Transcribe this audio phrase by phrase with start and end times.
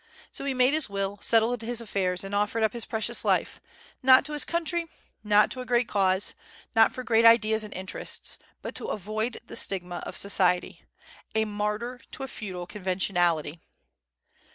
[0.31, 3.61] So he made his will, settled his affairs, and offered up his precious life;
[4.01, 4.87] not to his country,
[5.23, 6.33] not to a great cause,
[6.75, 10.83] not for great ideas and interests, but to avoid the stigma of society,
[11.35, 13.59] a martyr to a feudal conventionality.